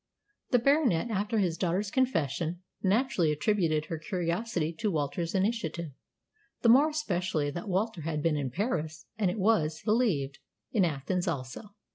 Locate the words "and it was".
9.19-9.79